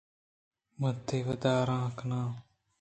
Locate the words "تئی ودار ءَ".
1.07-1.95